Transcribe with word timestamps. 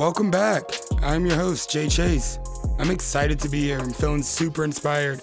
Welcome 0.00 0.30
back. 0.30 0.64
I'm 1.02 1.26
your 1.26 1.36
host, 1.36 1.70
Jay 1.70 1.86
Chase. 1.86 2.38
I'm 2.78 2.90
excited 2.90 3.38
to 3.40 3.50
be 3.50 3.64
here. 3.64 3.78
I'm 3.78 3.92
feeling 3.92 4.22
super 4.22 4.64
inspired. 4.64 5.20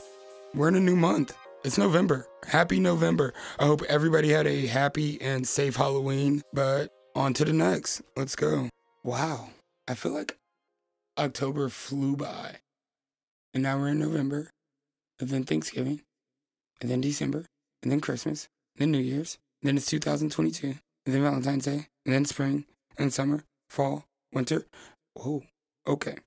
We're 0.54 0.68
in 0.68 0.76
a 0.76 0.80
new 0.80 0.96
month. 0.96 1.36
It's 1.64 1.80
November. 1.80 2.28
Happy 2.46 2.80
November. 2.80 3.34
I 3.58 3.66
hope 3.66 3.82
everybody 3.90 4.30
had 4.30 4.46
a 4.46 4.68
happy 4.68 5.20
and 5.20 5.48
safe 5.48 5.78
Halloween. 5.78 6.44
But 6.54 6.92
on 7.16 7.34
to 7.34 7.44
the 7.44 7.54
next. 7.54 8.04
Let's 8.16 8.36
go. 8.36 8.70
Wow. 9.04 9.50
I 9.88 9.96
feel 9.96 10.12
like 10.12 10.38
October 11.18 11.70
flew 11.70 12.16
by. 12.16 12.58
And 13.56 13.64
now 13.64 13.80
we're 13.80 13.88
in 13.88 14.00
November. 14.00 14.52
And 15.20 15.30
then 15.30 15.44
Thanksgiving. 15.44 16.02
And 16.82 16.92
then 16.92 17.02
December. 17.02 17.48
And 17.82 17.92
then 17.92 18.00
Christmas. 18.00 18.48
And 18.76 18.82
then 18.82 18.92
New 18.92 19.04
Year's. 19.04 19.40
And 19.64 19.70
then 19.70 19.78
it's 19.78 19.88
2022. 19.88 20.68
And 20.68 20.78
then 21.16 21.24
Valentine's 21.24 21.66
Day. 21.66 21.88
And 22.06 22.14
then 22.14 22.26
spring. 22.26 22.66
And 22.96 23.12
summer. 23.12 23.44
Fall. 23.72 24.07
Winter. 24.34 24.66
Oh, 25.18 25.44
okay. 25.88 26.18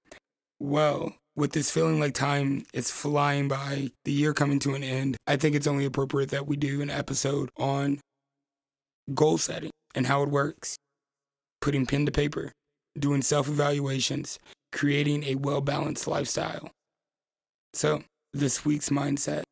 Well, 0.58 1.14
with 1.36 1.52
this 1.52 1.70
feeling 1.70 2.00
like 2.00 2.14
time 2.14 2.64
is 2.74 2.90
flying 2.90 3.48
by, 3.48 3.90
the 4.04 4.12
year 4.12 4.34
coming 4.34 4.58
to 4.60 4.74
an 4.74 4.82
end, 4.82 5.16
I 5.26 5.36
think 5.36 5.54
it's 5.54 5.66
only 5.66 5.84
appropriate 5.84 6.30
that 6.30 6.46
we 6.46 6.56
do 6.56 6.82
an 6.82 6.90
episode 6.90 7.50
on 7.56 8.00
goal 9.14 9.38
setting 9.38 9.70
and 9.94 10.06
how 10.06 10.22
it 10.22 10.28
works, 10.28 10.76
putting 11.60 11.86
pen 11.86 12.06
to 12.06 12.12
paper, 12.12 12.52
doing 12.98 13.22
self 13.22 13.48
evaluations, 13.48 14.38
creating 14.72 15.24
a 15.24 15.36
well 15.36 15.60
balanced 15.60 16.06
lifestyle. 16.06 16.70
So, 17.72 18.02
this 18.32 18.64
week's 18.64 18.90
mindset 18.90 19.42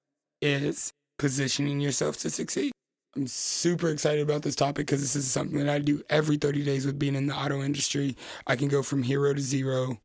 is 0.43 0.91
positioning 1.19 1.81
yourself 1.81 2.17
to 2.19 2.31
succeed. 2.31 2.73
I'm 3.19 3.27
super 3.27 3.89
excited 3.89 4.23
about 4.23 4.43
this 4.43 4.55
topic 4.55 4.87
because 4.87 5.01
this 5.01 5.17
is 5.17 5.29
something 5.29 5.59
that 5.59 5.69
I 5.69 5.81
do 5.81 6.05
every 6.09 6.37
30 6.37 6.65
days 6.65 6.87
with 6.87 7.01
being 7.01 7.17
in 7.17 7.27
the 7.27 7.35
auto 7.35 7.61
industry. 7.65 8.17
I 8.47 8.55
can 8.55 8.69
go 8.69 8.81
from 8.81 9.03
hero 9.03 9.35
to 9.35 9.41
zero 9.41 9.99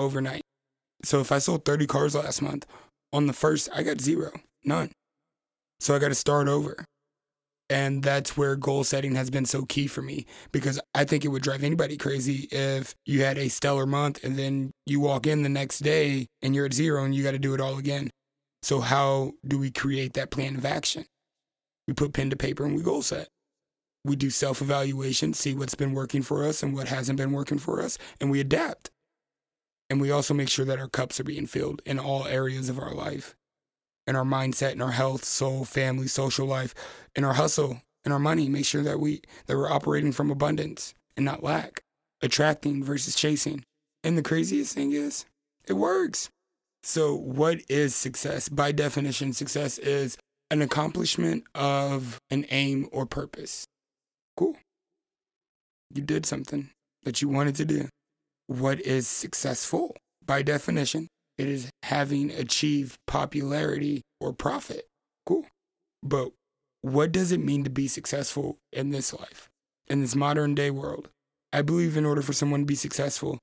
overnight. 0.00 0.42
So 1.04 1.20
if 1.20 1.30
I 1.30 1.38
sold 1.38 1.64
30 1.64 1.86
cars 1.86 2.16
last 2.16 2.42
month, 2.42 2.66
on 3.12 3.28
the 3.28 3.32
first, 3.32 3.68
I 3.72 3.84
got 3.84 4.00
zero, 4.00 4.32
none. 4.64 4.90
So 5.78 5.94
I 5.94 6.00
got 6.00 6.08
to 6.08 6.16
start 6.16 6.48
over. 6.48 6.84
And 7.70 8.02
that's 8.02 8.36
where 8.36 8.56
goal 8.56 8.82
setting 8.82 9.14
has 9.14 9.30
been 9.30 9.46
so 9.46 9.64
key 9.64 9.86
for 9.86 10.02
me 10.02 10.26
because 10.50 10.80
I 10.92 11.04
think 11.04 11.24
it 11.24 11.28
would 11.28 11.42
drive 11.42 11.62
anybody 11.62 11.96
crazy 11.96 12.48
if 12.50 12.96
you 13.06 13.22
had 13.22 13.38
a 13.38 13.48
stellar 13.48 13.86
month 13.86 14.24
and 14.24 14.36
then 14.36 14.72
you 14.86 14.98
walk 14.98 15.28
in 15.28 15.44
the 15.44 15.48
next 15.48 15.78
day 15.78 16.26
and 16.42 16.52
you're 16.52 16.66
at 16.66 16.74
zero 16.74 17.04
and 17.04 17.14
you 17.14 17.22
got 17.22 17.30
to 17.30 17.38
do 17.38 17.54
it 17.54 17.60
all 17.60 17.78
again. 17.78 18.10
So, 18.64 18.80
how 18.80 19.34
do 19.46 19.58
we 19.58 19.70
create 19.70 20.14
that 20.14 20.30
plan 20.30 20.56
of 20.56 20.64
action? 20.64 21.04
We 21.86 21.94
put 21.94 22.12
pen 22.12 22.30
to 22.30 22.36
paper 22.36 22.64
and 22.64 22.74
we 22.74 22.82
goal 22.82 23.02
set. 23.02 23.28
We 24.04 24.16
do 24.16 24.30
self 24.30 24.60
evaluation, 24.60 25.32
see 25.34 25.54
what's 25.54 25.74
been 25.74 25.94
working 25.94 26.22
for 26.22 26.44
us 26.44 26.62
and 26.62 26.74
what 26.74 26.88
hasn't 26.88 27.18
been 27.18 27.32
working 27.32 27.58
for 27.58 27.80
us, 27.80 27.98
and 28.20 28.30
we 28.30 28.40
adapt. 28.40 28.90
And 29.90 30.00
we 30.00 30.10
also 30.10 30.34
make 30.34 30.48
sure 30.48 30.64
that 30.64 30.78
our 30.78 30.88
cups 30.88 31.20
are 31.20 31.24
being 31.24 31.46
filled 31.46 31.82
in 31.86 31.98
all 31.98 32.26
areas 32.26 32.68
of 32.68 32.78
our 32.78 32.94
life 32.94 33.34
in 34.06 34.16
our 34.16 34.24
mindset, 34.24 34.72
in 34.72 34.82
our 34.82 34.90
health, 34.90 35.24
soul, 35.24 35.64
family, 35.64 36.06
social 36.06 36.46
life, 36.46 36.74
in 37.14 37.24
our 37.24 37.34
hustle, 37.34 37.80
in 38.04 38.12
our 38.12 38.18
money. 38.18 38.48
Make 38.48 38.66
sure 38.66 38.82
that 38.82 39.00
we 39.00 39.22
that 39.46 39.56
we're 39.56 39.70
operating 39.70 40.12
from 40.12 40.30
abundance 40.30 40.94
and 41.16 41.24
not 41.24 41.42
lack, 41.42 41.82
attracting 42.22 42.84
versus 42.84 43.14
chasing. 43.14 43.64
And 44.02 44.18
the 44.18 44.22
craziest 44.22 44.74
thing 44.74 44.92
is, 44.92 45.24
it 45.66 45.74
works. 45.74 46.30
So, 46.82 47.14
what 47.14 47.60
is 47.68 47.94
success? 47.94 48.48
By 48.48 48.72
definition, 48.72 49.32
success 49.32 49.78
is 49.78 50.18
an 50.54 50.62
accomplishment 50.62 51.42
of 51.56 52.20
an 52.30 52.46
aim 52.50 52.88
or 52.92 53.06
purpose. 53.06 53.66
Cool. 54.36 54.56
You 55.92 56.00
did 56.00 56.24
something 56.24 56.70
that 57.02 57.20
you 57.20 57.28
wanted 57.28 57.56
to 57.56 57.64
do. 57.64 57.88
What 58.46 58.80
is 58.80 59.08
successful? 59.08 59.96
By 60.24 60.42
definition, 60.42 61.08
it 61.38 61.48
is 61.48 61.70
having 61.82 62.30
achieved 62.30 62.96
popularity 63.08 64.02
or 64.20 64.32
profit. 64.32 64.86
Cool. 65.26 65.44
But 66.04 66.30
what 66.82 67.10
does 67.10 67.32
it 67.32 67.44
mean 67.44 67.64
to 67.64 67.70
be 67.70 67.88
successful 67.88 68.58
in 68.72 68.90
this 68.90 69.12
life, 69.12 69.48
in 69.88 70.02
this 70.02 70.14
modern 70.14 70.54
day 70.54 70.70
world? 70.70 71.08
I 71.52 71.62
believe 71.62 71.96
in 71.96 72.06
order 72.06 72.22
for 72.22 72.32
someone 72.32 72.60
to 72.60 72.66
be 72.66 72.76
successful, 72.76 73.38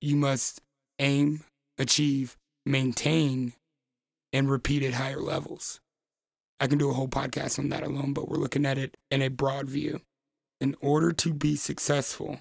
you 0.00 0.16
must 0.16 0.60
aim, 0.98 1.44
achieve, 1.78 2.36
maintain, 2.66 3.52
and 4.32 4.50
repeat 4.50 4.82
at 4.82 4.94
higher 4.94 5.20
levels. 5.20 5.78
I 6.60 6.66
can 6.66 6.78
do 6.78 6.90
a 6.90 6.94
whole 6.94 7.08
podcast 7.08 7.58
on 7.58 7.68
that 7.68 7.82
alone, 7.82 8.12
but 8.12 8.28
we're 8.28 8.36
looking 8.36 8.66
at 8.66 8.78
it 8.78 8.96
in 9.10 9.22
a 9.22 9.28
broad 9.28 9.68
view. 9.68 10.00
In 10.60 10.74
order 10.80 11.12
to 11.12 11.32
be 11.32 11.54
successful, 11.54 12.40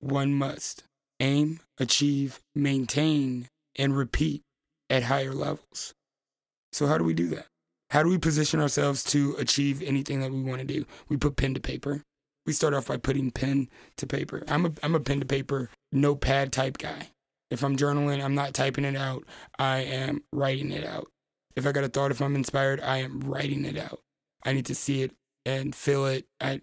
one 0.00 0.34
must 0.34 0.84
aim, 1.20 1.60
achieve, 1.78 2.40
maintain, 2.54 3.48
and 3.76 3.96
repeat 3.96 4.42
at 4.90 5.04
higher 5.04 5.32
levels. 5.32 5.94
So, 6.72 6.86
how 6.86 6.98
do 6.98 7.04
we 7.04 7.14
do 7.14 7.28
that? 7.28 7.46
How 7.90 8.02
do 8.02 8.08
we 8.08 8.18
position 8.18 8.60
ourselves 8.60 9.04
to 9.04 9.34
achieve 9.38 9.80
anything 9.80 10.20
that 10.20 10.32
we 10.32 10.42
want 10.42 10.60
to 10.60 10.66
do? 10.66 10.84
We 11.08 11.16
put 11.16 11.36
pen 11.36 11.54
to 11.54 11.60
paper. 11.60 12.02
We 12.44 12.52
start 12.52 12.74
off 12.74 12.88
by 12.88 12.98
putting 12.98 13.30
pen 13.30 13.68
to 13.96 14.06
paper. 14.06 14.42
I'm 14.48 14.66
a, 14.66 14.72
I'm 14.82 14.94
a 14.94 15.00
pen 15.00 15.20
to 15.20 15.26
paper, 15.26 15.70
notepad 15.92 16.52
type 16.52 16.76
guy. 16.76 17.08
If 17.50 17.62
I'm 17.62 17.76
journaling, 17.76 18.22
I'm 18.22 18.34
not 18.34 18.52
typing 18.52 18.84
it 18.84 18.96
out, 18.96 19.24
I 19.58 19.78
am 19.78 20.22
writing 20.32 20.72
it 20.72 20.84
out. 20.84 21.08
If 21.56 21.66
I 21.66 21.72
got 21.72 21.84
a 21.84 21.88
thought, 21.88 22.10
if 22.10 22.20
I'm 22.20 22.34
inspired, 22.34 22.80
I 22.80 22.98
am 22.98 23.20
writing 23.20 23.64
it 23.64 23.78
out. 23.78 24.00
I 24.44 24.52
need 24.52 24.66
to 24.66 24.74
see 24.74 25.02
it 25.02 25.12
and 25.44 25.74
feel 25.74 26.06
it. 26.06 26.26
I, 26.40 26.60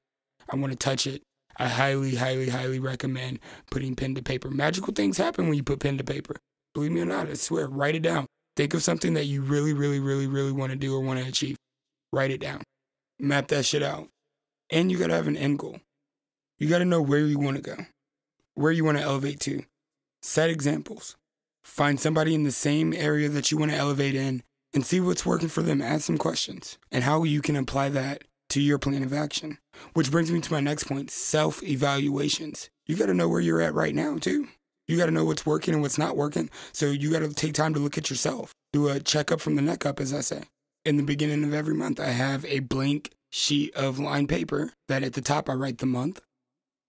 I 0.50 0.56
want 0.56 0.72
to 0.72 0.78
touch 0.78 1.08
it. 1.08 1.24
I 1.58 1.68
highly, 1.68 2.16
highly, 2.16 2.50
highly 2.50 2.80
recommend 2.80 3.40
putting 3.70 3.96
pen 3.96 4.16
to 4.16 4.22
paper. 4.22 4.50
Magical 4.50 4.94
things 4.94 5.18
happen 5.18 5.48
when 5.48 5.58
you 5.58 5.64
put 5.64 5.80
pen 5.80 5.98
to 5.98 6.04
paper. 6.04 6.36
Believe 6.74 6.92
me 6.92 7.02
or 7.02 7.06
not, 7.06 7.30
I 7.30 7.34
swear, 7.34 7.68
write 7.68 7.96
it 7.96 8.02
down. 8.02 8.26
Think 8.56 8.74
of 8.74 8.84
something 8.84 9.14
that 9.14 9.26
you 9.26 9.42
really, 9.42 9.74
really, 9.74 10.00
really, 10.00 10.28
really 10.28 10.52
want 10.52 10.72
to 10.72 10.78
do 10.78 10.96
or 10.96 11.02
want 11.02 11.20
to 11.20 11.28
achieve. 11.28 11.58
Write 12.12 12.32
it 12.32 12.42
down. 12.42 12.64
Map 13.20 13.48
that 13.50 13.66
shit 13.66 13.84
out. 13.84 14.08
And 14.70 14.92
you 14.92 14.98
got 14.98 15.08
to 15.08 15.16
have 15.16 15.28
an 15.28 15.38
end 15.38 15.60
goal. 15.60 15.80
You 16.58 16.68
got 16.68 16.80
to 16.80 16.86
know 16.86 17.02
where 17.02 17.20
you 17.20 17.40
want 17.40 17.58
to 17.58 17.64
go, 17.64 17.76
where 18.56 18.72
you 18.72 18.86
want 18.86 18.98
to 18.98 19.04
elevate 19.04 19.40
to. 19.42 19.64
Set 20.22 20.50
examples. 20.50 21.18
Find 21.64 22.00
somebody 22.00 22.34
in 22.34 22.44
the 22.44 22.52
same 22.52 22.94
area 22.94 23.30
that 23.30 23.52
you 23.52 23.58
want 23.58 23.72
to 23.72 23.78
elevate 23.78 24.16
in 24.16 24.44
and 24.74 24.86
see 24.86 25.00
what's 25.00 25.26
working 25.26 25.50
for 25.50 25.62
them. 25.62 25.82
Ask 25.82 26.06
some 26.06 26.18
questions 26.18 26.78
and 26.92 27.04
how 27.04 27.24
you 27.24 27.42
can 27.42 27.56
apply 27.56 27.90
that 27.90 28.24
to 28.50 28.62
your 28.62 28.80
plan 28.80 29.04
of 29.04 29.14
action. 29.14 29.58
Which 29.94 30.12
brings 30.12 30.32
me 30.32 30.42
to 30.42 30.52
my 30.52 30.60
next 30.60 30.86
point 30.86 31.10
self 31.12 31.64
evaluations. 31.64 32.70
You 32.86 32.96
got 32.96 33.08
to 33.08 33.14
know 33.14 33.30
where 33.30 33.40
you're 33.40 33.62
at 33.62 33.74
right 33.74 33.96
now, 33.96 34.18
too. 34.18 34.48
You 34.88 34.98
got 34.98 35.06
to 35.06 35.12
know 35.12 35.24
what's 35.24 35.46
working 35.46 35.74
and 35.74 35.82
what's 35.82 35.98
not 35.98 36.18
working. 36.18 36.50
So 36.74 36.88
you 36.88 37.12
got 37.12 37.20
to 37.20 37.34
take 37.34 37.54
time 37.54 37.74
to 37.74 37.80
look 37.80 37.98
at 37.98 38.10
yourself. 38.10 38.54
Do 38.74 38.90
a 38.90 39.00
checkup 39.00 39.40
from 39.40 39.56
the 39.56 39.62
neck 39.62 39.86
up, 39.86 40.00
as 40.00 40.14
I 40.14 40.22
say. 40.22 40.44
In 40.84 40.98
the 40.98 41.04
beginning 41.04 41.44
of 41.44 41.54
every 41.54 41.76
month, 41.76 42.00
I 42.00 42.08
have 42.08 42.44
a 42.46 42.60
blank 42.60 43.12
sheet 43.30 43.74
of 43.76 44.00
lined 44.00 44.28
paper 44.28 44.74
that 44.88 45.04
at 45.04 45.14
the 45.14 45.22
top 45.22 45.50
I 45.50 45.54
write 45.54 45.78
the 45.78 45.86
month. 45.86 46.22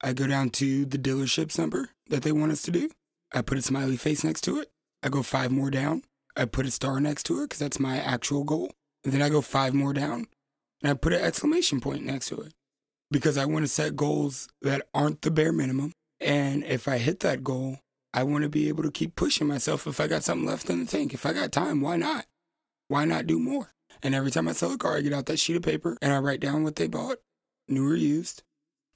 I 0.03 0.13
go 0.13 0.27
down 0.27 0.51
to 0.51 0.85
the 0.85 0.99
dealership's 0.99 1.59
number 1.59 1.91
that 2.09 2.23
they 2.23 2.33
want 2.33 2.53
us 2.53 2.63
to 2.63 2.73
do. 2.73 2.91
I 3.33 3.43
put 3.43 3.59
a 3.59 3.63
smiley 3.63 3.97
face 3.97 4.25
next 4.25 4.41
to 4.43 4.61
it. 4.61 4.71
I 5.03 5.09
go 5.09 5.23
five 5.23 5.53
more 5.53 5.71
down. 5.71 6.03
I 6.37 6.45
put 6.47 6.67
a 6.67 6.71
star 6.71 7.01
next 7.01 7.25
to 7.25 7.41
it 7.41 7.45
because 7.45 7.59
that's 7.59 7.81
my 7.81 7.99
actual 7.99 8.45
goal. 8.45 8.73
And 9.05 9.13
then 9.13 9.23
I 9.23 9.29
go 9.29 9.41
five 9.41 9.75
more 9.75 9.93
down 9.93 10.27
and 10.83 10.91
I 10.91 10.95
put 10.95 11.13
an 11.13 11.21
exclamation 11.21 11.81
point 11.81 12.05
next 12.05 12.29
to 12.29 12.41
it 12.41 12.53
because 13.11 13.37
I 13.37 13.45
want 13.45 13.65
to 13.65 13.69
set 13.69 13.97
goals 13.97 14.49
that 14.63 14.83
aren't 14.95 15.23
the 15.23 15.31
bare 15.31 15.53
minimum. 15.53 15.93
And 16.21 16.65
if 16.65 16.89
I 16.89 16.99
hit 16.99 17.21
that 17.21 17.43
goal, 17.43 17.79
I 18.15 18.23
want 18.23 18.43
to 18.43 18.49
be 18.49 18.69
able 18.69 18.83
to 18.83 18.91
keep 18.91 19.17
pushing 19.17 19.47
myself 19.47 19.87
if 19.87 20.01
I 20.01 20.07
got 20.07 20.23
something 20.23 20.47
left 20.47 20.71
in 20.71 20.81
the 20.81 20.87
tank. 20.87 21.15
If 21.15 21.27
I 21.27 21.33
got 21.33 21.53
time, 21.53 21.81
why 21.81 21.97
not? 21.97 22.27
Why 22.89 23.05
not 23.05 23.27
do 23.27 23.39
more? 23.39 23.73
And 24.03 24.15
every 24.15 24.31
time 24.31 24.49
I 24.49 24.53
sell 24.53 24.73
a 24.73 24.79
car, 24.79 24.97
I 24.97 25.01
get 25.01 25.13
out 25.13 25.27
that 25.27 25.39
sheet 25.39 25.57
of 25.57 25.63
paper 25.63 25.97
and 26.03 26.13
I 26.13 26.19
write 26.19 26.41
down 26.41 26.65
what 26.65 26.77
they 26.77 26.87
bought, 26.87 27.19
new 27.69 27.89
or 27.89 27.97
used, 27.97 28.43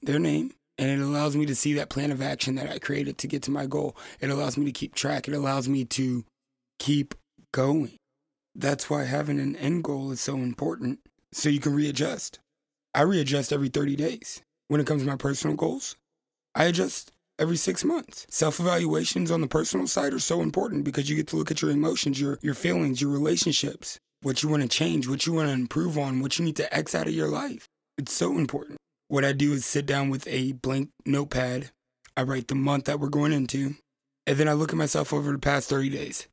their 0.03 0.19
name, 0.19 0.53
and 0.79 0.91
it 0.91 1.03
allows 1.03 1.37
me 1.37 1.47
to 1.47 1.55
see 1.55 1.75
that 1.75 1.89
plan 1.89 2.11
of 2.11 2.21
action 2.21 2.57
that 2.57 2.71
I 2.71 2.79
created 2.79 3.19
to 3.19 3.27
get 3.27 3.43
to 3.45 3.51
my 3.51 3.67
goal. 3.67 3.97
It 4.21 4.31
allows 4.31 4.57
me 4.57 4.67
to 4.67 4.73
keep 4.73 4.95
track. 4.95 5.29
It 5.29 5.35
allows 5.35 5.69
me 5.69 5.85
to 5.85 6.25
keep 6.79 7.15
going. 7.57 7.97
That's 8.55 8.91
why 8.91 9.05
having 9.05 9.41
an 9.41 9.57
end 9.57 9.83
goal 9.83 10.11
is 10.11 10.21
so 10.21 10.37
important 10.37 11.01
so 11.33 11.49
you 11.49 11.59
can 11.59 11.75
readjust. 11.75 12.39
I 12.95 13.01
readjust 13.01 13.51
every 13.51 13.71
30 13.71 13.97
days. 13.97 14.43
When 14.69 14.79
it 14.79 14.87
comes 14.87 15.03
to 15.03 15.09
my 15.09 15.17
personal 15.17 15.57
goals, 15.57 15.97
I 16.55 16.65
adjust 16.65 17.13
every 17.39 17.57
six 17.57 17.83
months. 17.83 18.27
Self 18.29 18.61
evaluations 18.61 19.31
on 19.31 19.41
the 19.41 19.47
personal 19.47 19.87
side 19.87 20.13
are 20.13 20.19
so 20.19 20.43
important 20.43 20.85
because 20.85 21.09
you 21.09 21.17
get 21.17 21.29
to 21.29 21.37
look 21.37 21.51
at 21.51 21.63
your 21.63 21.71
emotions, 21.71 22.21
your, 22.21 22.39
your 22.43 22.53
feelings, 22.53 23.01
your 23.01 23.11
relationships, 23.11 23.99
what 24.21 24.43
you 24.43 24.51
want 24.51 24.63
to 24.63 24.69
change, 24.69 25.09
what 25.09 25.25
you 25.25 25.33
want 25.33 25.49
to 25.49 25.55
improve 25.55 25.97
on, 25.97 26.21
what 26.21 26.39
you 26.39 26.45
need 26.45 26.57
to 26.57 26.77
X 26.77 26.95
out 26.95 27.07
of 27.07 27.15
your 27.15 27.29
life. 27.29 27.67
It's 27.97 28.13
so 28.13 28.37
important. 28.37 28.77
What 29.09 29.25
I 29.25 29.33
do 29.33 29.55
is 29.55 29.65
sit 29.65 29.87
down 29.87 30.11
with 30.11 30.27
a 30.29 30.53
blank 30.53 30.91
notepad. 31.07 31.71
I 32.19 32.23
write 32.25 32.49
the 32.49 32.55
month 32.55 32.85
that 32.85 33.01
we're 33.01 33.09
going 33.09 33.33
into, 33.33 33.77
and 34.27 34.37
then 34.37 34.47
I 34.47 34.53
look 34.53 34.73
at 34.73 34.77
myself 34.77 35.15
over 35.15 35.33
the 35.33 35.39
past 35.39 35.71
30 35.71 35.89
days. 35.89 36.29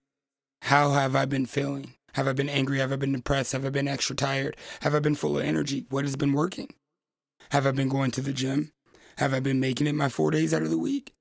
How 0.68 0.92
have 0.92 1.14
I 1.14 1.26
been 1.26 1.46
feeling? 1.46 1.96
Have 2.14 2.26
I 2.26 2.32
been 2.32 2.48
angry? 2.48 2.80
Have 2.80 2.94
I 2.94 2.96
been 2.96 3.12
depressed? 3.12 3.52
Have 3.52 3.66
I 3.66 3.70
been 3.70 3.90
extra 3.90 4.16
tired? 4.16 4.56
Have 4.82 4.96
I 4.96 5.00
been 5.00 5.14
full 5.14 5.38
of 5.38 5.44
energy? 5.44 5.86
What 5.90 6.06
has 6.06 6.16
been 6.16 6.32
working? 6.32 6.70
Have 7.52 7.68
I 7.68 7.72
been 7.72 7.90
going 7.90 8.12
to 8.12 8.22
the 8.22 8.32
gym? 8.32 8.72
Have 9.18 9.34
I 9.34 9.42
been 9.42 9.60
making 9.60 9.88
it 9.88 9.94
my 9.96 10.08
four 10.08 10.32
days 10.32 10.54
out 10.54 10.62
of 10.62 10.70
the 10.70 10.78
week? 10.78 11.12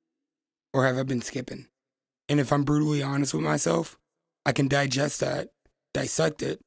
Or 0.72 0.86
have 0.86 0.96
I 0.96 1.02
been 1.02 1.22
skipping? 1.22 1.66
And 2.28 2.38
if 2.38 2.52
I'm 2.52 2.62
brutally 2.62 3.02
honest 3.02 3.34
with 3.34 3.42
myself, 3.42 3.98
I 4.46 4.52
can 4.52 4.68
digest 4.68 5.18
that, 5.18 5.48
dissect 5.92 6.40
it, 6.40 6.60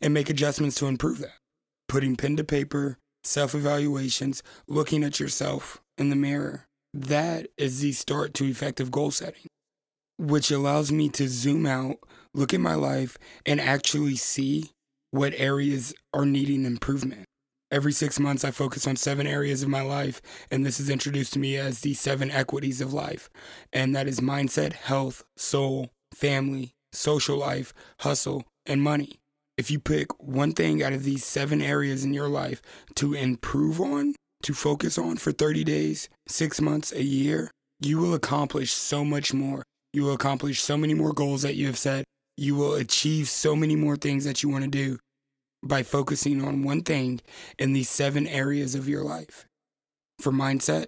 and 0.00 0.12
make 0.12 0.28
adjustments 0.28 0.74
to 0.80 0.86
improve 0.86 1.18
that. 1.18 1.38
Putting 1.88 2.16
pen 2.16 2.36
to 2.38 2.44
paper, 2.44 2.98
self 3.22 3.54
evaluations, 3.54 4.42
looking 4.66 5.04
at 5.04 5.20
yourself 5.20 5.80
in 5.96 6.10
the 6.10 6.16
mirror. 6.16 6.66
That 6.92 7.46
is 7.56 7.80
the 7.80 7.92
start 7.92 8.34
to 8.34 8.46
effective 8.46 8.90
goal 8.90 9.12
setting, 9.12 9.46
which 10.20 10.50
allows 10.50 10.92
me 10.92 11.08
to 11.08 11.26
zoom 11.28 11.64
out, 11.64 11.96
look 12.34 12.52
at 12.52 12.60
my 12.60 12.74
life, 12.74 13.16
and 13.46 13.58
actually 13.58 14.16
see 14.16 14.70
what 15.12 15.32
areas 15.34 15.94
are 16.12 16.26
needing 16.26 16.66
improvement. 16.66 17.24
Every 17.70 17.92
six 17.92 18.20
months, 18.20 18.44
I 18.44 18.50
focus 18.50 18.86
on 18.86 18.96
seven 18.96 19.26
areas 19.26 19.62
of 19.62 19.70
my 19.70 19.80
life, 19.80 20.20
and 20.50 20.66
this 20.66 20.78
is 20.78 20.90
introduced 20.90 21.32
to 21.34 21.38
me 21.38 21.56
as 21.56 21.80
the 21.80 21.94
seven 21.94 22.30
equities 22.30 22.82
of 22.82 22.92
life. 22.92 23.30
And 23.72 23.96
that 23.96 24.06
is 24.06 24.20
mindset, 24.20 24.74
health, 24.74 25.24
soul, 25.36 25.88
family, 26.12 26.72
social 26.92 27.38
life, 27.38 27.72
hustle, 28.00 28.44
and 28.66 28.82
money. 28.82 29.20
If 29.56 29.70
you 29.70 29.78
pick 29.78 30.08
one 30.22 30.52
thing 30.52 30.82
out 30.82 30.92
of 30.92 31.04
these 31.04 31.24
seven 31.24 31.62
areas 31.62 32.04
in 32.04 32.12
your 32.12 32.28
life 32.28 32.60
to 32.96 33.14
improve 33.14 33.80
on, 33.80 34.14
to 34.42 34.52
focus 34.52 34.98
on 34.98 35.16
for 35.16 35.32
30 35.32 35.64
days, 35.64 36.08
six 36.28 36.60
months, 36.60 36.92
a 36.92 37.02
year, 37.02 37.50
you 37.80 37.98
will 37.98 38.12
accomplish 38.12 38.72
so 38.72 39.04
much 39.04 39.32
more. 39.32 39.62
You 39.92 40.02
will 40.02 40.12
accomplish 40.12 40.60
so 40.60 40.76
many 40.76 40.94
more 40.94 41.12
goals 41.12 41.42
that 41.42 41.56
you 41.56 41.66
have 41.66 41.78
set. 41.78 42.04
You 42.36 42.54
will 42.54 42.74
achieve 42.74 43.28
so 43.28 43.56
many 43.56 43.76
more 43.76 43.96
things 43.96 44.24
that 44.24 44.42
you 44.42 44.48
want 44.48 44.64
to 44.64 44.70
do 44.70 44.98
by 45.62 45.82
focusing 45.82 46.42
on 46.42 46.62
one 46.62 46.82
thing 46.82 47.20
in 47.58 47.72
these 47.72 47.88
seven 47.88 48.26
areas 48.26 48.74
of 48.74 48.88
your 48.88 49.02
life. 49.02 49.46
For 50.18 50.32
mindset, 50.32 50.86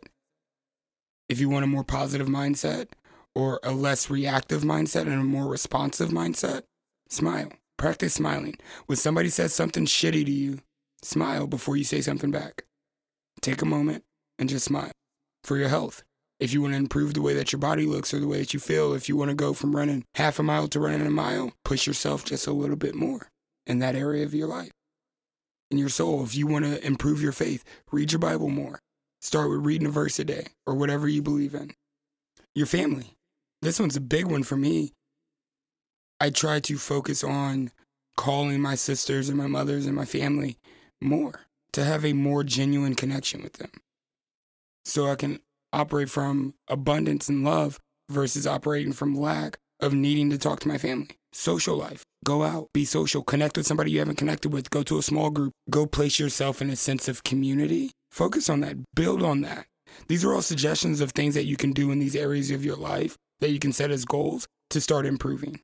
if 1.28 1.40
you 1.40 1.48
want 1.48 1.64
a 1.64 1.68
more 1.68 1.84
positive 1.84 2.28
mindset 2.28 2.88
or 3.34 3.60
a 3.62 3.72
less 3.72 4.10
reactive 4.10 4.62
mindset 4.62 5.02
and 5.02 5.20
a 5.20 5.24
more 5.24 5.46
responsive 5.46 6.10
mindset, 6.10 6.62
smile. 7.08 7.50
Practice 7.76 8.14
smiling. 8.14 8.56
When 8.86 8.96
somebody 8.96 9.28
says 9.28 9.52
something 9.54 9.86
shitty 9.86 10.24
to 10.24 10.30
you, 10.30 10.58
smile 11.02 11.46
before 11.46 11.76
you 11.76 11.84
say 11.84 12.00
something 12.00 12.30
back. 12.30 12.64
Take 13.40 13.62
a 13.62 13.66
moment 13.66 14.04
and 14.38 14.48
just 14.48 14.66
smile. 14.66 14.92
For 15.42 15.56
your 15.56 15.68
health, 15.68 16.04
if 16.42 16.52
you 16.52 16.60
want 16.60 16.74
to 16.74 16.78
improve 16.78 17.14
the 17.14 17.22
way 17.22 17.34
that 17.34 17.52
your 17.52 17.60
body 17.60 17.86
looks 17.86 18.12
or 18.12 18.18
the 18.18 18.26
way 18.26 18.40
that 18.40 18.52
you 18.52 18.58
feel, 18.58 18.94
if 18.94 19.08
you 19.08 19.16
want 19.16 19.28
to 19.28 19.34
go 19.34 19.52
from 19.52 19.76
running 19.76 20.04
half 20.16 20.40
a 20.40 20.42
mile 20.42 20.66
to 20.66 20.80
running 20.80 21.06
a 21.06 21.10
mile, 21.10 21.52
push 21.64 21.86
yourself 21.86 22.24
just 22.24 22.48
a 22.48 22.52
little 22.52 22.74
bit 22.74 22.96
more 22.96 23.28
in 23.64 23.78
that 23.78 23.94
area 23.94 24.24
of 24.24 24.34
your 24.34 24.48
life. 24.48 24.72
In 25.70 25.78
your 25.78 25.88
soul, 25.88 26.24
if 26.24 26.34
you 26.34 26.48
want 26.48 26.64
to 26.64 26.84
improve 26.84 27.22
your 27.22 27.30
faith, 27.30 27.62
read 27.92 28.10
your 28.10 28.18
Bible 28.18 28.48
more. 28.48 28.80
Start 29.20 29.50
with 29.50 29.64
reading 29.64 29.86
a 29.86 29.90
verse 29.90 30.18
a 30.18 30.24
day 30.24 30.48
or 30.66 30.74
whatever 30.74 31.06
you 31.06 31.22
believe 31.22 31.54
in. 31.54 31.70
Your 32.56 32.66
family. 32.66 33.14
This 33.62 33.78
one's 33.78 33.96
a 33.96 34.00
big 34.00 34.26
one 34.26 34.42
for 34.42 34.56
me. 34.56 34.94
I 36.18 36.30
try 36.30 36.58
to 36.58 36.76
focus 36.76 37.22
on 37.22 37.70
calling 38.16 38.60
my 38.60 38.74
sisters 38.74 39.28
and 39.28 39.38
my 39.38 39.46
mothers 39.46 39.86
and 39.86 39.94
my 39.94 40.06
family 40.06 40.58
more 41.00 41.42
to 41.72 41.84
have 41.84 42.04
a 42.04 42.14
more 42.14 42.42
genuine 42.42 42.96
connection 42.96 43.44
with 43.44 43.54
them. 43.54 43.70
So 44.84 45.06
I 45.06 45.14
can 45.14 45.38
operate 45.72 46.10
from 46.10 46.54
abundance 46.68 47.28
and 47.28 47.44
love 47.44 47.78
versus 48.08 48.46
operating 48.46 48.92
from 48.92 49.14
lack 49.14 49.58
of 49.80 49.94
needing 49.94 50.30
to 50.30 50.38
talk 50.38 50.60
to 50.60 50.68
my 50.68 50.78
family. 50.78 51.08
Social 51.32 51.76
life. 51.76 52.02
Go 52.24 52.42
out, 52.42 52.68
be 52.72 52.84
social, 52.84 53.22
connect 53.22 53.56
with 53.56 53.66
somebody 53.66 53.90
you 53.90 53.98
haven't 53.98 54.16
connected 54.16 54.52
with, 54.52 54.70
go 54.70 54.82
to 54.84 54.98
a 54.98 55.02
small 55.02 55.30
group, 55.30 55.52
go 55.70 55.86
place 55.86 56.18
yourself 56.20 56.62
in 56.62 56.70
a 56.70 56.76
sense 56.76 57.08
of 57.08 57.24
community. 57.24 57.90
Focus 58.12 58.48
on 58.48 58.60
that, 58.60 58.76
build 58.94 59.22
on 59.22 59.40
that. 59.40 59.66
These 60.08 60.24
are 60.24 60.32
all 60.32 60.42
suggestions 60.42 61.00
of 61.00 61.12
things 61.12 61.34
that 61.34 61.46
you 61.46 61.56
can 61.56 61.72
do 61.72 61.90
in 61.90 61.98
these 61.98 62.14
areas 62.14 62.50
of 62.50 62.64
your 62.64 62.76
life 62.76 63.16
that 63.40 63.50
you 63.50 63.58
can 63.58 63.72
set 63.72 63.90
as 63.90 64.04
goals 64.04 64.46
to 64.70 64.80
start 64.80 65.04
improving. 65.04 65.60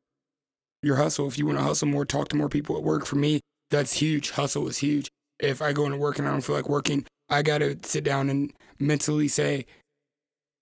Your 0.83 0.97
hustle, 0.97 1.29
if 1.29 1.39
you 1.39 1.47
want 1.47 1.59
to 1.59 1.65
hustle 1.65 1.89
more, 1.89 2.05
talk 2.05 2.29
to 2.29 2.37
more 2.37 2.49
people 2.49 2.77
at 2.77 2.83
work. 2.83 3.07
For 3.07 3.17
me, 3.17 3.41
that's 3.71 3.93
huge. 3.95 4.31
Hustle 4.31 4.69
is 4.69 4.79
huge. 4.79 5.09
If 5.41 5.63
I 5.63 5.73
go 5.73 5.85
into 5.85 5.97
work 5.97 6.19
and 6.19 6.27
I 6.27 6.31
don't 6.31 6.41
feel 6.41 6.57
like 6.57 6.69
working, 6.69 7.05
I 7.29 7.43
got 7.43 7.59
to 7.59 7.77
sit 7.83 8.05
down 8.05 8.31
and 8.31 8.53
mentally 8.79 9.29
say, 9.29 9.67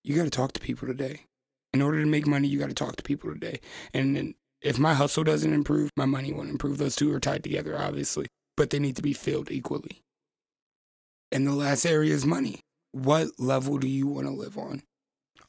you 0.06 0.14
got 0.14 0.24
to 0.24 0.30
talk 0.30 0.52
to 0.52 0.60
people 0.60 0.86
today. 0.86 1.22
In 1.72 1.82
order 1.82 2.00
to 2.00 2.06
make 2.06 2.26
money, 2.26 2.46
you 2.46 2.60
got 2.60 2.68
to 2.68 2.74
talk 2.74 2.94
to 2.96 3.02
people 3.02 3.32
today. 3.32 3.60
And 3.92 4.34
if 4.62 4.78
my 4.78 4.94
hustle 4.94 5.24
doesn't 5.24 5.52
improve, 5.52 5.90
my 5.96 6.06
money 6.06 6.32
won't 6.32 6.48
improve. 6.48 6.78
Those 6.78 6.94
two 6.94 7.12
are 7.12 7.20
tied 7.20 7.42
together, 7.42 7.76
obviously, 7.76 8.28
but 8.56 8.70
they 8.70 8.78
need 8.78 8.96
to 8.96 9.02
be 9.02 9.12
filled 9.12 9.50
equally. 9.50 10.00
And 11.32 11.44
the 11.46 11.52
last 11.52 11.84
area 11.84 12.14
is 12.14 12.24
money. 12.24 12.60
What 12.92 13.30
level 13.38 13.78
do 13.78 13.88
you 13.88 14.06
want 14.06 14.28
to 14.28 14.32
live 14.32 14.56
on? 14.56 14.82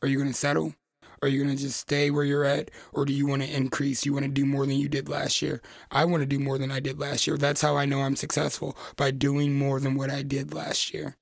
Are 0.01 0.07
you 0.07 0.17
going 0.17 0.31
to 0.31 0.35
settle? 0.35 0.73
Are 1.21 1.27
you 1.27 1.43
going 1.43 1.55
to 1.55 1.61
just 1.61 1.79
stay 1.79 2.09
where 2.09 2.25
you're 2.25 2.43
at? 2.43 2.71
Or 2.93 3.05
do 3.05 3.13
you 3.13 3.27
want 3.27 3.43
to 3.43 3.55
increase? 3.55 4.05
You 4.05 4.13
want 4.13 4.25
to 4.25 4.31
do 4.31 4.45
more 4.45 4.65
than 4.65 4.75
you 4.75 4.89
did 4.89 5.07
last 5.07 5.41
year? 5.41 5.61
I 5.91 6.05
want 6.05 6.21
to 6.21 6.27
do 6.27 6.39
more 6.39 6.57
than 6.57 6.71
I 6.71 6.79
did 6.79 6.99
last 6.99 7.27
year. 7.27 7.37
That's 7.37 7.61
how 7.61 7.77
I 7.77 7.85
know 7.85 8.01
I'm 8.01 8.15
successful 8.15 8.75
by 8.95 9.11
doing 9.11 9.57
more 9.57 9.79
than 9.79 9.95
what 9.95 10.09
I 10.09 10.23
did 10.23 10.53
last 10.53 10.93
year. 10.93 11.15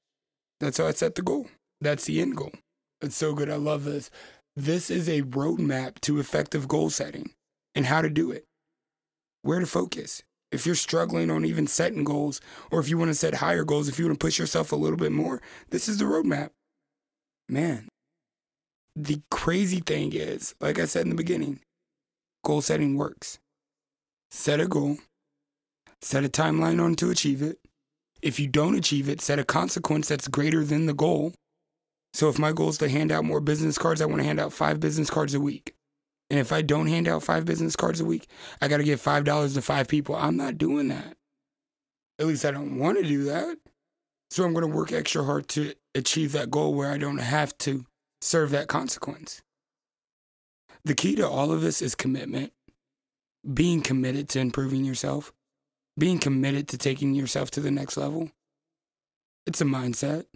That's 0.62 0.78
how 0.78 0.88
I 0.88 0.92
set 0.92 1.16
the 1.16 1.22
goal. 1.22 1.48
That's 1.82 2.06
the 2.06 2.22
end 2.22 2.38
goal. 2.38 2.54
It's 3.06 3.16
so 3.16 3.34
good. 3.34 3.50
I 3.50 3.56
love 3.56 3.84
this. 3.84 4.10
This 4.56 4.90
is 4.90 5.07
a 5.07 5.22
roadmap 5.24 6.00
to 6.02 6.19
effective 6.19 6.68
goal 6.68 6.90
setting 6.90 7.31
and 7.74 7.86
how 7.86 8.02
to 8.02 8.10
do 8.10 8.31
it, 8.31 8.46
where 9.42 9.60
to 9.60 9.66
focus. 9.66 10.24
If 10.52 10.66
you're 10.66 10.75
struggling 10.75 11.30
on 11.30 11.44
even 11.44 11.68
setting 11.68 12.04
goals, 12.04 12.40
or 12.72 12.80
if 12.80 12.88
you 12.88 12.98
want 12.98 13.10
to 13.10 13.16
set 13.16 13.36
higher 13.36 13.66
goals, 13.66 13.90
if 13.90 14.00
you 14.00 14.06
want 14.06 14.19
to 14.19 14.25
push 14.25 14.40
yourself 14.40 14.72
a 14.72 14.78
little 14.78 14.98
bit 14.98 15.12
more, 15.12 15.42
this 15.69 15.90
is 15.90 15.98
the 15.98 16.06
roadmap. 16.06 16.52
Man, 17.50 17.90
the 18.96 19.22
crazy 19.30 19.81
thing 19.81 20.13
is, 20.13 20.56
like 20.62 20.79
I 20.79 20.86
said 20.86 21.03
in 21.03 21.10
the 21.10 21.15
beginning, 21.15 21.60
goal 22.44 22.62
setting 22.62 22.96
works. 22.96 23.39
Set 24.32 24.62
a 24.62 24.68
goal, 24.68 24.98
set 26.01 26.24
a 26.24 26.29
timeline 26.29 26.82
on 26.82 26.96
to 26.96 27.12
achieve 27.12 27.41
it. 27.41 27.60
If 28.22 28.39
you 28.39 28.48
don't 28.48 28.75
achieve 28.75 29.10
it, 29.10 29.22
set 29.22 29.38
a 29.38 29.44
consequence 29.44 30.08
that's 30.08 30.27
greater 30.27 30.63
than 30.63 30.86
the 30.86 30.94
goal. 30.94 31.34
So 32.15 32.29
if 32.29 32.39
my 32.39 32.53
goal 32.53 32.69
is 32.69 32.77
to 32.77 32.88
hand 32.88 33.12
out 33.12 33.25
more 33.25 33.41
business 33.41 33.77
cards, 33.77 34.01
I 34.01 34.05
want 34.05 34.19
to 34.19 34.24
hand 34.24 34.39
out 34.39 34.53
five 34.53 34.79
business 34.79 35.10
cards 35.10 35.34
a 35.34 35.39
week. 35.41 35.75
And 36.29 36.39
if 36.39 36.53
I 36.53 36.62
don't 36.62 36.88
hand 36.88 37.10
out 37.10 37.24
five 37.24 37.43
business 37.43 37.75
cards 37.75 38.00
a 38.00 38.05
week, 38.05 38.27
I 38.62 38.69
got 38.69 38.77
to 38.77 38.86
give 38.86 39.01
$5 39.01 39.53
to 39.53 39.62
five 39.62 39.89
people. 39.89 40.15
I'm 40.15 40.38
not 40.38 40.57
doing 40.57 40.88
that. 40.88 41.17
At 42.17 42.27
least 42.27 42.45
I 42.45 42.51
don't 42.51 42.79
want 42.79 42.98
to 43.00 43.03
do 43.03 43.25
that. 43.25 43.57
So 44.29 44.45
I'm 44.45 44.53
going 44.53 44.65
to 44.65 44.74
work 44.74 44.93
extra 44.93 45.25
hard 45.25 45.50
to 45.50 45.74
achieve 45.93 46.31
that 46.31 46.50
goal 46.50 46.74
where 46.74 46.89
I 46.89 46.98
don't 46.98 47.17
have 47.17 47.55
to 47.60 47.86
serve 48.22 48.51
that 48.51 48.69
consequence. 48.69 49.41
The 50.86 50.95
key 50.95 51.15
to 51.15 51.27
all 51.27 51.51
of 51.51 51.60
this 51.60 51.81
is 51.81 51.95
commitment. 51.95 52.53
Being 53.53 53.81
committed 53.81 54.29
to 54.29 54.39
improving 54.39 54.86
yourself, 54.86 55.34
being 56.00 56.19
committed 56.19 56.69
to 56.69 56.77
taking 56.77 57.13
yourself 57.13 57.51
to 57.51 57.60
the 57.60 57.72
next 57.72 57.98
level. 57.98 58.31
It's 59.45 59.60
a 59.60 59.65
mindset. 59.65 60.27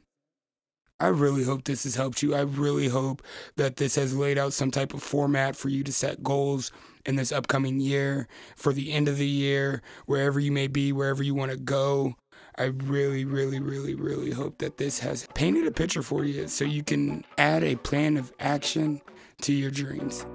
I 1.02 1.08
really 1.08 1.44
hope 1.44 1.64
this 1.64 1.84
has 1.84 1.96
helped 1.96 2.22
you. 2.22 2.36
I 2.36 2.42
really 2.42 2.90
hope 2.90 3.22
that 3.56 3.78
this 3.78 3.96
has 3.96 4.16
laid 4.16 4.38
out 4.38 4.52
some 4.52 4.70
type 4.70 4.94
of 4.94 5.02
format 5.02 5.56
for 5.56 5.70
you 5.70 5.84
to 5.84 5.94
set 5.94 6.24
goals 6.24 6.74
in 7.06 7.16
this 7.16 7.32
upcoming 7.32 7.80
year, 7.80 8.28
for 8.58 8.74
the 8.74 8.92
end 8.92 9.08
of 9.08 9.18
the 9.18 9.28
year, 9.28 9.82
wherever 10.06 10.40
you 10.40 10.52
may 10.52 10.68
be, 10.68 10.92
wherever 10.92 11.24
you 11.24 11.34
want 11.34 11.52
to 11.52 11.58
go. 11.58 12.16
I 12.58 12.66
really, 12.66 13.24
really, 13.24 13.62
really, 13.62 13.96
really 13.96 14.32
hope 14.32 14.58
that 14.58 14.78
this 14.78 15.00
has 15.00 15.26
painted 15.34 15.66
a 15.66 15.72
picture 15.72 16.02
for 16.02 16.26
you 16.26 16.50
so 16.50 16.66
you 16.66 16.84
can 16.84 17.24
add 17.38 17.64
a 17.64 17.78
plan 17.78 18.18
of 18.18 18.34
action 18.38 19.02
to 19.42 19.54
your 19.54 19.72
dreams. 19.72 20.26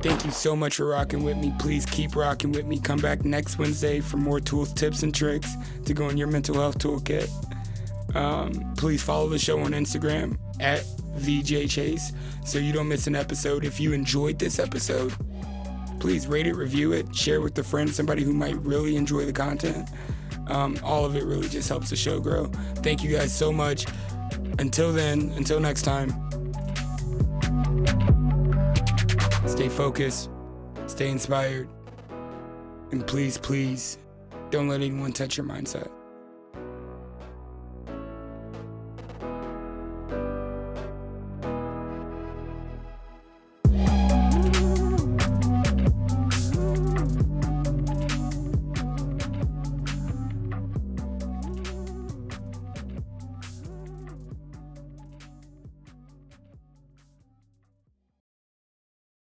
Thank 0.00 0.24
you 0.24 0.30
so 0.30 0.54
much 0.54 0.76
for 0.76 0.86
rocking 0.86 1.24
with 1.24 1.36
me. 1.36 1.52
Please 1.58 1.84
keep 1.84 2.14
rocking 2.14 2.52
with 2.52 2.66
me. 2.66 2.78
Come 2.78 3.00
back 3.00 3.24
next 3.24 3.58
Wednesday 3.58 4.00
for 4.00 4.16
more 4.16 4.38
tools, 4.38 4.72
tips, 4.72 5.02
and 5.02 5.12
tricks 5.12 5.54
to 5.86 5.92
go 5.92 6.08
in 6.08 6.16
your 6.16 6.28
mental 6.28 6.54
health 6.54 6.78
toolkit. 6.78 7.28
Um, 8.14 8.74
please 8.76 9.02
follow 9.02 9.28
the 9.28 9.38
show 9.38 9.58
on 9.60 9.72
Instagram 9.72 10.38
at 10.60 10.84
VJ 11.16 11.68
Chase 11.68 12.12
so 12.44 12.58
you 12.58 12.72
don't 12.72 12.88
miss 12.88 13.06
an 13.06 13.16
episode. 13.16 13.64
If 13.64 13.80
you 13.80 13.92
enjoyed 13.92 14.38
this 14.38 14.58
episode, 14.58 15.12
please 15.98 16.26
rate 16.26 16.46
it, 16.46 16.54
review 16.54 16.92
it, 16.92 17.14
share 17.14 17.36
it 17.36 17.42
with 17.42 17.58
a 17.58 17.64
friend, 17.64 17.90
somebody 17.90 18.22
who 18.22 18.32
might 18.32 18.56
really 18.58 18.96
enjoy 18.96 19.24
the 19.24 19.32
content. 19.32 19.90
Um, 20.46 20.78
all 20.82 21.04
of 21.04 21.16
it 21.16 21.24
really 21.24 21.48
just 21.48 21.68
helps 21.68 21.90
the 21.90 21.96
show 21.96 22.20
grow. 22.20 22.46
Thank 22.76 23.02
you 23.02 23.10
guys 23.10 23.36
so 23.36 23.52
much. 23.52 23.86
Until 24.58 24.92
then, 24.92 25.32
until 25.36 25.60
next 25.60 25.82
time, 25.82 26.10
focused, 29.78 30.28
stay 30.88 31.08
inspired, 31.08 31.68
and 32.90 33.06
please, 33.06 33.38
please 33.38 33.96
don't 34.50 34.66
let 34.66 34.80
anyone 34.80 35.12
touch 35.12 35.36
your 35.36 35.46
mindset. 35.46 35.88